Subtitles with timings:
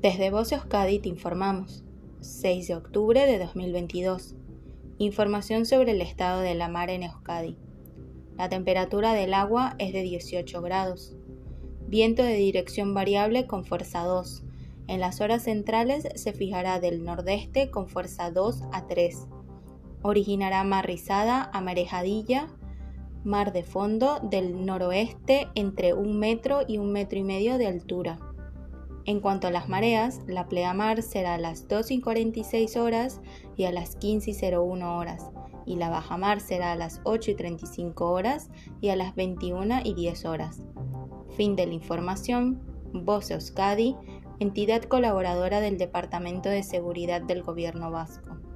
[0.00, 1.84] Desde Voce Euskadi te informamos.
[2.20, 4.34] 6 de octubre de 2022.
[4.96, 7.58] Información sobre el estado de la mar en Euskadi.
[8.38, 11.18] La temperatura del agua es de 18 grados.
[11.86, 14.42] Viento de dirección variable con fuerza 2.
[14.86, 19.26] En las horas centrales se fijará del nordeste con fuerza 2 a 3.
[20.00, 22.48] Originará mar rizada a marejadilla
[23.22, 28.18] mar de fondo del noroeste entre un metro y un metro y medio de altura.
[29.06, 33.20] En cuanto a las mareas, la pleamar será a las 2 y 46 horas
[33.56, 35.30] y a las 15 y 01 horas,
[35.66, 38.50] y la bajamar será a las 8 y 35 horas
[38.80, 40.62] y a las 21 y 10 horas.
[41.36, 42.62] Fin de la información.
[42.92, 43.96] Voce Euskadi,
[44.40, 48.49] entidad colaboradora del Departamento de Seguridad del Gobierno Vasco.